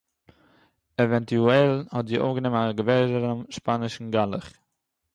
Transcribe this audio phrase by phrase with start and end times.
[1.01, 4.45] עווענטועל האָט זי אויפגענומען אַ געוועזענעם שפּאַנישן גלח